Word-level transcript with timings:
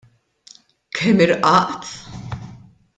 Kemm 0.95 1.19
Irqaqt! 1.23 1.91